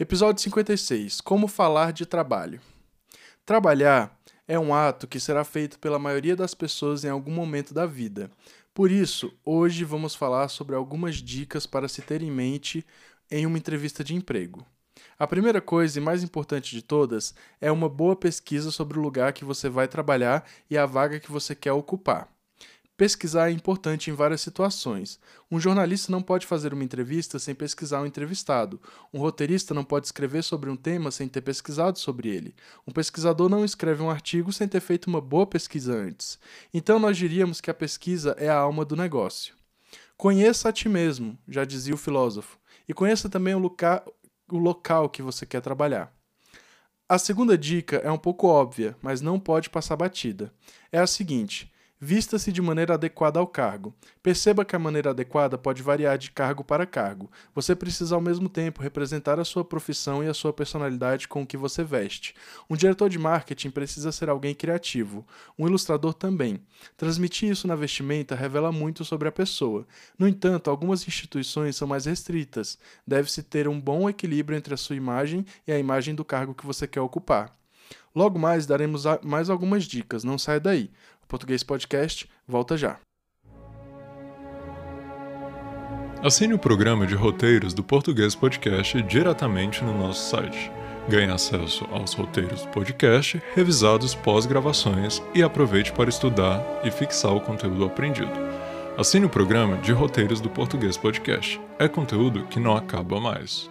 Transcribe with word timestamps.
Episódio 0.00 0.40
56 0.40 1.20
Como 1.20 1.48
falar 1.48 1.92
de 1.92 2.06
trabalho. 2.06 2.60
Trabalhar 3.44 4.16
é 4.46 4.56
um 4.56 4.72
ato 4.72 5.08
que 5.08 5.18
será 5.18 5.42
feito 5.42 5.76
pela 5.80 5.98
maioria 5.98 6.36
das 6.36 6.54
pessoas 6.54 7.02
em 7.02 7.08
algum 7.08 7.32
momento 7.32 7.74
da 7.74 7.84
vida. 7.84 8.30
Por 8.72 8.92
isso, 8.92 9.36
hoje 9.44 9.82
vamos 9.82 10.14
falar 10.14 10.46
sobre 10.50 10.76
algumas 10.76 11.16
dicas 11.16 11.66
para 11.66 11.88
se 11.88 12.00
ter 12.00 12.22
em 12.22 12.30
mente 12.30 12.86
em 13.28 13.44
uma 13.44 13.58
entrevista 13.58 14.04
de 14.04 14.14
emprego. 14.14 14.64
A 15.18 15.26
primeira 15.26 15.60
coisa 15.60 15.98
e 15.98 16.00
mais 16.00 16.22
importante 16.22 16.76
de 16.76 16.80
todas 16.80 17.34
é 17.60 17.72
uma 17.72 17.88
boa 17.88 18.14
pesquisa 18.14 18.70
sobre 18.70 19.00
o 19.00 19.02
lugar 19.02 19.32
que 19.32 19.44
você 19.44 19.68
vai 19.68 19.88
trabalhar 19.88 20.48
e 20.70 20.78
a 20.78 20.86
vaga 20.86 21.18
que 21.18 21.32
você 21.32 21.56
quer 21.56 21.72
ocupar. 21.72 22.28
Pesquisar 22.98 23.48
é 23.48 23.52
importante 23.52 24.10
em 24.10 24.12
várias 24.12 24.40
situações. 24.40 25.20
Um 25.48 25.60
jornalista 25.60 26.10
não 26.10 26.20
pode 26.20 26.44
fazer 26.44 26.74
uma 26.74 26.82
entrevista 26.82 27.38
sem 27.38 27.54
pesquisar 27.54 28.00
o 28.00 28.02
um 28.02 28.06
entrevistado. 28.06 28.82
Um 29.14 29.20
roteirista 29.20 29.72
não 29.72 29.84
pode 29.84 30.06
escrever 30.06 30.42
sobre 30.42 30.68
um 30.68 30.74
tema 30.74 31.12
sem 31.12 31.28
ter 31.28 31.40
pesquisado 31.40 31.96
sobre 31.96 32.28
ele. 32.28 32.56
Um 32.84 32.90
pesquisador 32.90 33.48
não 33.48 33.64
escreve 33.64 34.02
um 34.02 34.10
artigo 34.10 34.52
sem 34.52 34.66
ter 34.66 34.80
feito 34.80 35.06
uma 35.06 35.20
boa 35.20 35.46
pesquisa 35.46 35.94
antes. 35.94 36.40
Então 36.74 36.98
nós 36.98 37.16
diríamos 37.16 37.60
que 37.60 37.70
a 37.70 37.74
pesquisa 37.74 38.34
é 38.36 38.48
a 38.48 38.58
alma 38.58 38.84
do 38.84 38.96
negócio. 38.96 39.54
Conheça 40.16 40.68
a 40.68 40.72
ti 40.72 40.88
mesmo, 40.88 41.38
já 41.46 41.64
dizia 41.64 41.94
o 41.94 41.98
filósofo, 41.98 42.58
e 42.88 42.92
conheça 42.92 43.28
também 43.28 43.54
o, 43.54 43.60
loca 43.60 44.04
o 44.50 44.58
local 44.58 45.08
que 45.08 45.22
você 45.22 45.46
quer 45.46 45.60
trabalhar. 45.60 46.12
A 47.08 47.16
segunda 47.16 47.56
dica 47.56 47.98
é 47.98 48.10
um 48.10 48.18
pouco 48.18 48.48
óbvia, 48.48 48.96
mas 49.00 49.20
não 49.20 49.38
pode 49.38 49.70
passar 49.70 49.94
batida. 49.94 50.52
É 50.90 50.98
a 50.98 51.06
seguinte: 51.06 51.72
Vista-se 52.00 52.52
de 52.52 52.62
maneira 52.62 52.94
adequada 52.94 53.40
ao 53.40 53.46
cargo. 53.46 53.92
Perceba 54.22 54.64
que 54.64 54.76
a 54.76 54.78
maneira 54.78 55.10
adequada 55.10 55.58
pode 55.58 55.82
variar 55.82 56.16
de 56.16 56.30
cargo 56.30 56.62
para 56.62 56.86
cargo. 56.86 57.28
Você 57.52 57.74
precisa 57.74 58.14
ao 58.14 58.20
mesmo 58.20 58.48
tempo 58.48 58.80
representar 58.80 59.40
a 59.40 59.44
sua 59.44 59.64
profissão 59.64 60.22
e 60.22 60.28
a 60.28 60.34
sua 60.34 60.52
personalidade 60.52 61.26
com 61.26 61.42
o 61.42 61.46
que 61.46 61.56
você 61.56 61.82
veste. 61.82 62.36
Um 62.70 62.76
diretor 62.76 63.10
de 63.10 63.18
marketing 63.18 63.70
precisa 63.70 64.12
ser 64.12 64.28
alguém 64.28 64.54
criativo. 64.54 65.26
Um 65.58 65.66
ilustrador 65.66 66.14
também. 66.14 66.60
Transmitir 66.96 67.50
isso 67.50 67.66
na 67.66 67.74
vestimenta 67.74 68.36
revela 68.36 68.70
muito 68.70 69.04
sobre 69.04 69.26
a 69.26 69.32
pessoa. 69.32 69.84
No 70.16 70.28
entanto, 70.28 70.70
algumas 70.70 71.06
instituições 71.08 71.74
são 71.74 71.88
mais 71.88 72.04
restritas. 72.04 72.78
Deve-se 73.04 73.42
ter 73.42 73.66
um 73.66 73.80
bom 73.80 74.08
equilíbrio 74.08 74.56
entre 74.56 74.72
a 74.72 74.76
sua 74.76 74.94
imagem 74.94 75.44
e 75.66 75.72
a 75.72 75.78
imagem 75.78 76.14
do 76.14 76.24
cargo 76.24 76.54
que 76.54 76.64
você 76.64 76.86
quer 76.86 77.00
ocupar. 77.00 77.58
Logo 78.14 78.38
mais 78.38 78.66
daremos 78.66 79.04
mais 79.22 79.50
algumas 79.50 79.84
dicas, 79.84 80.24
não 80.24 80.38
saia 80.38 80.58
daí. 80.58 80.90
Português 81.28 81.62
Podcast 81.62 82.28
volta 82.46 82.76
já. 82.76 82.98
Assine 86.22 86.54
o 86.54 86.58
programa 86.58 87.06
de 87.06 87.14
roteiros 87.14 87.72
do 87.72 87.84
Português 87.84 88.34
Podcast 88.34 89.00
diretamente 89.02 89.84
no 89.84 89.96
nosso 89.96 90.30
site. 90.30 90.72
Ganhe 91.08 91.30
acesso 91.30 91.84
aos 91.92 92.12
roteiros 92.12 92.62
do 92.62 92.68
podcast, 92.68 93.40
revisados 93.54 94.14
pós-gravações 94.14 95.22
e 95.34 95.42
aproveite 95.42 95.92
para 95.92 96.10
estudar 96.10 96.60
e 96.82 96.90
fixar 96.90 97.32
o 97.34 97.40
conteúdo 97.40 97.84
aprendido. 97.84 98.32
Assine 98.96 99.26
o 99.26 99.30
programa 99.30 99.76
de 99.76 99.92
roteiros 99.92 100.40
do 100.40 100.50
Português 100.50 100.96
Podcast. 100.96 101.60
É 101.78 101.86
conteúdo 101.86 102.46
que 102.46 102.58
não 102.58 102.76
acaba 102.76 103.20
mais. 103.20 103.70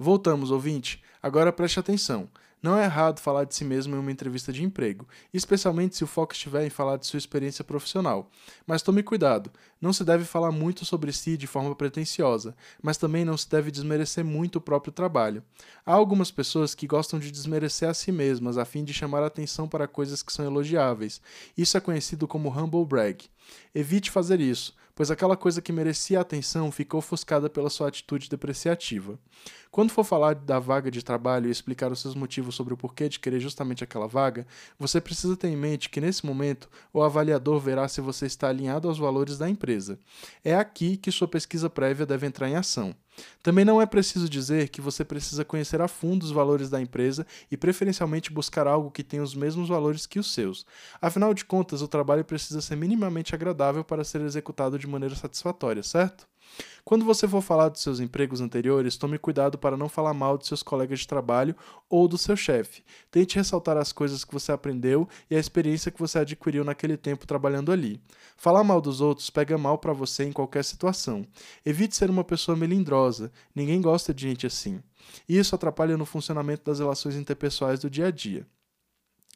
Voltamos, 0.00 0.52
ouvinte. 0.52 1.02
Agora 1.20 1.52
preste 1.52 1.80
atenção. 1.80 2.28
Não 2.62 2.78
é 2.78 2.84
errado 2.84 3.18
falar 3.18 3.42
de 3.42 3.54
si 3.54 3.64
mesmo 3.64 3.96
em 3.96 3.98
uma 3.98 4.12
entrevista 4.12 4.52
de 4.52 4.62
emprego, 4.64 5.08
especialmente 5.34 5.96
se 5.96 6.04
o 6.04 6.08
foco 6.08 6.32
estiver 6.32 6.64
em 6.64 6.70
falar 6.70 6.96
de 6.96 7.06
sua 7.06 7.18
experiência 7.18 7.64
profissional. 7.64 8.30
Mas 8.64 8.80
tome 8.80 9.02
cuidado, 9.02 9.50
não 9.80 9.92
se 9.92 10.04
deve 10.04 10.24
falar 10.24 10.52
muito 10.52 10.84
sobre 10.84 11.12
si 11.12 11.36
de 11.36 11.48
forma 11.48 11.74
pretensiosa, 11.74 12.56
mas 12.80 12.96
também 12.96 13.24
não 13.24 13.36
se 13.36 13.48
deve 13.48 13.72
desmerecer 13.72 14.24
muito 14.24 14.56
o 14.56 14.60
próprio 14.60 14.92
trabalho. 14.92 15.42
Há 15.84 15.92
algumas 15.92 16.30
pessoas 16.30 16.76
que 16.76 16.86
gostam 16.86 17.18
de 17.18 17.32
desmerecer 17.32 17.88
a 17.88 17.94
si 17.94 18.12
mesmas 18.12 18.56
a 18.56 18.64
fim 18.64 18.84
de 18.84 18.94
chamar 18.94 19.24
atenção 19.24 19.68
para 19.68 19.88
coisas 19.88 20.22
que 20.22 20.32
são 20.32 20.44
elogiáveis. 20.44 21.20
Isso 21.56 21.76
é 21.76 21.80
conhecido 21.80 22.28
como 22.28 22.50
humble 22.50 22.84
brag. 22.84 23.24
Evite 23.74 24.10
fazer 24.12 24.40
isso, 24.40 24.76
pois 24.98 25.12
aquela 25.12 25.36
coisa 25.36 25.62
que 25.62 25.70
merecia 25.70 26.20
atenção 26.20 26.72
ficou 26.72 26.98
ofuscada 26.98 27.48
pela 27.48 27.70
sua 27.70 27.86
atitude 27.86 28.28
depreciativa. 28.28 29.16
Quando 29.70 29.92
for 29.92 30.02
falar 30.02 30.34
da 30.34 30.58
vaga 30.58 30.90
de 30.90 31.04
trabalho 31.04 31.46
e 31.46 31.52
explicar 31.52 31.92
os 31.92 32.00
seus 32.00 32.16
motivos 32.16 32.56
sobre 32.56 32.74
o 32.74 32.76
porquê 32.76 33.08
de 33.08 33.20
querer 33.20 33.38
justamente 33.38 33.84
aquela 33.84 34.08
vaga, 34.08 34.44
você 34.76 35.00
precisa 35.00 35.36
ter 35.36 35.46
em 35.46 35.56
mente 35.56 35.88
que 35.88 36.00
nesse 36.00 36.26
momento 36.26 36.68
o 36.92 37.00
avaliador 37.00 37.60
verá 37.60 37.86
se 37.86 38.00
você 38.00 38.26
está 38.26 38.48
alinhado 38.48 38.88
aos 38.88 38.98
valores 38.98 39.38
da 39.38 39.48
empresa. 39.48 40.00
É 40.44 40.56
aqui 40.56 40.96
que 40.96 41.12
sua 41.12 41.28
pesquisa 41.28 41.70
prévia 41.70 42.04
deve 42.04 42.26
entrar 42.26 42.48
em 42.48 42.56
ação. 42.56 42.92
Também 43.42 43.64
não 43.64 43.80
é 43.80 43.86
preciso 43.86 44.28
dizer 44.28 44.68
que 44.68 44.80
você 44.80 45.04
precisa 45.04 45.44
conhecer 45.44 45.80
a 45.80 45.88
fundo 45.88 46.22
os 46.22 46.30
valores 46.30 46.68
da 46.70 46.80
empresa 46.80 47.26
e 47.50 47.56
preferencialmente 47.56 48.32
buscar 48.32 48.66
algo 48.66 48.90
que 48.90 49.02
tenha 49.02 49.22
os 49.22 49.34
mesmos 49.34 49.68
valores 49.68 50.06
que 50.06 50.18
os 50.18 50.32
seus. 50.32 50.66
Afinal 51.00 51.32
de 51.34 51.44
contas, 51.44 51.82
o 51.82 51.88
trabalho 51.88 52.24
precisa 52.24 52.60
ser 52.60 52.76
minimamente 52.76 53.34
agradável 53.34 53.84
para 53.84 54.04
ser 54.04 54.20
executado 54.20 54.78
de 54.78 54.86
maneira 54.86 55.14
satisfatória, 55.14 55.82
certo? 55.82 56.26
Quando 56.88 57.04
você 57.04 57.28
for 57.28 57.42
falar 57.42 57.68
dos 57.68 57.82
seus 57.82 58.00
empregos 58.00 58.40
anteriores, 58.40 58.96
tome 58.96 59.18
cuidado 59.18 59.58
para 59.58 59.76
não 59.76 59.90
falar 59.90 60.14
mal 60.14 60.38
dos 60.38 60.48
seus 60.48 60.62
colegas 60.62 61.00
de 61.00 61.06
trabalho 61.06 61.54
ou 61.86 62.08
do 62.08 62.16
seu 62.16 62.34
chefe. 62.34 62.82
Tente 63.10 63.36
ressaltar 63.36 63.76
as 63.76 63.92
coisas 63.92 64.24
que 64.24 64.32
você 64.32 64.52
aprendeu 64.52 65.06
e 65.30 65.36
a 65.36 65.38
experiência 65.38 65.90
que 65.90 66.00
você 66.00 66.20
adquiriu 66.20 66.64
naquele 66.64 66.96
tempo 66.96 67.26
trabalhando 67.26 67.70
ali. 67.70 68.00
Falar 68.38 68.64
mal 68.64 68.80
dos 68.80 69.02
outros 69.02 69.28
pega 69.28 69.58
mal 69.58 69.76
para 69.76 69.92
você 69.92 70.24
em 70.24 70.32
qualquer 70.32 70.64
situação. 70.64 71.26
Evite 71.62 71.94
ser 71.94 72.08
uma 72.08 72.24
pessoa 72.24 72.56
melindrosa. 72.56 73.30
Ninguém 73.54 73.82
gosta 73.82 74.14
de 74.14 74.22
gente 74.22 74.46
assim. 74.46 74.80
E 75.28 75.36
isso 75.36 75.54
atrapalha 75.54 75.96
no 75.96 76.06
funcionamento 76.06 76.64
das 76.64 76.78
relações 76.78 77.16
interpessoais 77.16 77.80
do 77.80 77.90
dia 77.90 78.06
a 78.06 78.10
dia. 78.10 78.46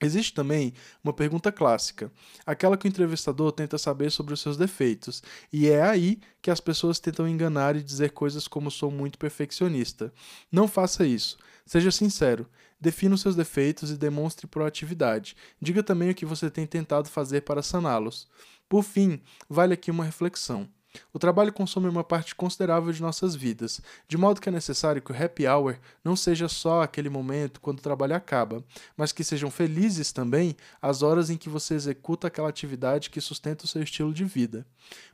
Existe 0.00 0.32
também 0.32 0.72
uma 1.04 1.12
pergunta 1.12 1.52
clássica, 1.52 2.10
aquela 2.46 2.76
que 2.76 2.86
o 2.86 2.88
entrevistador 2.88 3.52
tenta 3.52 3.76
saber 3.76 4.10
sobre 4.10 4.32
os 4.32 4.40
seus 4.40 4.56
defeitos, 4.56 5.22
e 5.52 5.68
é 5.68 5.82
aí 5.82 6.18
que 6.40 6.50
as 6.50 6.58
pessoas 6.58 6.98
tentam 6.98 7.28
enganar 7.28 7.76
e 7.76 7.82
dizer 7.82 8.12
coisas 8.12 8.48
como 8.48 8.70
sou 8.70 8.90
muito 8.90 9.18
perfeccionista. 9.18 10.10
Não 10.50 10.66
faça 10.66 11.06
isso. 11.06 11.36
Seja 11.66 11.90
sincero. 11.90 12.48
Defina 12.80 13.14
os 13.14 13.20
seus 13.20 13.36
defeitos 13.36 13.90
e 13.90 13.96
demonstre 13.96 14.46
proatividade. 14.46 15.36
Diga 15.60 15.82
também 15.82 16.10
o 16.10 16.14
que 16.14 16.24
você 16.24 16.50
tem 16.50 16.66
tentado 16.66 17.08
fazer 17.10 17.42
para 17.42 17.62
saná-los. 17.62 18.26
Por 18.70 18.82
fim, 18.82 19.20
vale 19.48 19.74
aqui 19.74 19.90
uma 19.90 20.04
reflexão. 20.04 20.66
O 21.12 21.18
trabalho 21.18 21.52
consome 21.52 21.88
uma 21.88 22.02
parte 22.02 22.34
considerável 22.34 22.92
de 22.92 23.00
nossas 23.00 23.34
vidas, 23.34 23.80
de 24.08 24.16
modo 24.16 24.40
que 24.40 24.48
é 24.48 24.52
necessário 24.52 25.00
que 25.00 25.12
o 25.12 25.24
happy 25.24 25.46
hour 25.46 25.78
não 26.04 26.16
seja 26.16 26.48
só 26.48 26.82
aquele 26.82 27.08
momento 27.08 27.60
quando 27.60 27.78
o 27.78 27.82
trabalho 27.82 28.14
acaba, 28.14 28.64
mas 28.96 29.12
que 29.12 29.22
sejam 29.22 29.50
felizes 29.50 30.12
também 30.12 30.56
as 30.80 31.02
horas 31.02 31.30
em 31.30 31.36
que 31.36 31.48
você 31.48 31.74
executa 31.74 32.26
aquela 32.26 32.48
atividade 32.48 33.10
que 33.10 33.20
sustenta 33.20 33.64
o 33.64 33.68
seu 33.68 33.82
estilo 33.82 34.12
de 34.12 34.24
vida. 34.24 34.66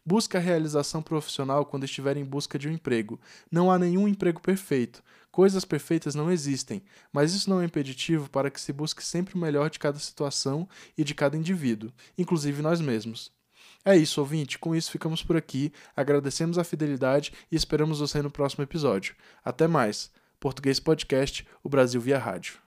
Busque 0.05 0.37
a 0.37 0.41
realização 0.41 1.03
profissional 1.03 1.67
quando 1.67 1.85
estiver 1.85 2.17
em 2.17 2.25
busca 2.25 2.59
de 2.59 2.69
um 2.69 2.73
emprego. 2.73 3.21
Não 3.51 3.71
há 3.71 3.79
nenhum 3.79 4.09
emprego 4.09 4.41
perfeito. 4.41 5.03
Coisas 5.31 5.67
perfeitas 5.67 6.15
não 6.15 6.31
existem, 6.31 6.83
mas 7.13 7.35
isso 7.35 7.51
não 7.51 7.61
é 7.61 7.65
impeditivo 7.67 8.31
para 8.31 8.51
que 8.51 8.61
se 8.61 8.73
busque 8.73 9.05
sempre 9.05 9.35
o 9.35 9.39
melhor 9.39 9.69
de 9.69 9.79
cada 9.79 9.99
situação 9.99 10.67
e 10.97 11.05
de 11.05 11.15
cada 11.15 11.37
indivíduo, 11.37 11.93
inclusive 12.17 12.63
nós 12.63 12.81
mesmos. 12.81 13.31
É 13.89 13.97
isso, 13.97 14.21
ouvinte. 14.21 14.59
Com 14.59 14.75
isso, 14.75 14.91
ficamos 14.91 15.23
por 15.23 15.37
aqui. 15.37 15.73
Agradecemos 15.97 16.59
a 16.59 16.65
fidelidade 16.65 17.33
e 17.53 17.55
esperamos 17.55 18.01
você 18.01 18.21
no 18.21 18.33
próximo 18.33 18.65
episódio. 18.65 19.15
Até 19.45 19.69
mais. 19.69 20.11
Português 20.41 20.81
Podcast, 20.81 21.47
o 21.63 21.69
Brasil 21.69 22.01
via 22.01 22.19
rádio. 22.19 22.66